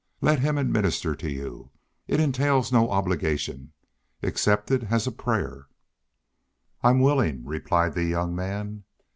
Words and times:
Let 0.19 0.39
him 0.39 0.57
administer 0.57 1.15
to 1.15 1.29
you. 1.31 1.69
It 2.07 2.19
entails 2.19 2.71
no 2.71 2.89
obligation. 2.89 3.71
Accept 4.23 4.71
it 4.71 4.85
as 4.91 5.05
a 5.05 5.11
prayer." 5.11 5.67
"I'm 6.81 7.01
willing," 7.01 7.45
replied 7.45 7.93
the 7.93 8.05
young 8.05 8.33
man. 8.35 8.85